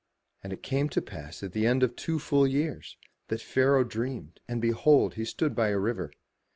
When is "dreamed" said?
3.83-4.39